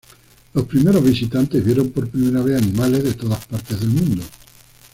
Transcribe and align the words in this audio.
Los 0.55 0.65
primeros 0.65 1.03
visitantes 1.03 1.63
vieron 1.63 1.91
por 1.91 2.09
primera 2.09 2.41
vez 2.43 2.59
animales 2.59 3.03
de 3.03 3.13
todas 3.13 3.45
partes 3.45 3.79
del 3.81 3.89
mundo. 3.89 4.23